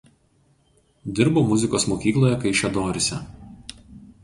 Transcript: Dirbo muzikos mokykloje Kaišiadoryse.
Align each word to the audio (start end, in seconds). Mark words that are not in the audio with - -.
Dirbo 1.19 1.43
muzikos 1.51 1.87
mokykloje 1.91 2.41
Kaišiadoryse. 2.47 3.23